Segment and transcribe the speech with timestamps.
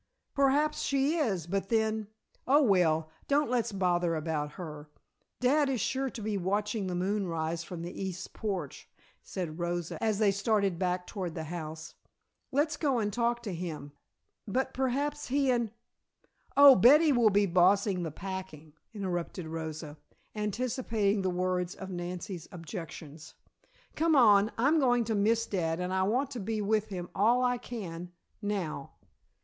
[0.33, 2.07] "Perhaps she is, but then
[2.47, 4.89] oh, well, don't let's bother about her.
[5.39, 8.89] Dad is sure to be watching the moon rise from the East porch,"
[9.21, 11.93] said Rosa, as they started back toward the house.
[12.51, 13.91] "Let's go talk to him."
[14.47, 15.69] "But perhaps he and"
[16.57, 19.99] "Oh, Betty will be bossing the packing," interrupted Rosa,
[20.33, 23.35] anticipating the words of Nancy's objections.
[23.95, 24.51] "Come on.
[24.57, 28.11] I'm going to miss dad and I want to be with him all I can
[28.41, 28.93] now."